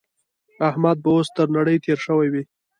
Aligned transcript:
احمد 0.69 0.97
به 1.03 1.09
اوس 1.15 1.27
تر 1.35 1.47
نړۍ 1.57 1.77
تېری 1.83 2.01
شوی 2.05 2.27
وي. 2.33 2.43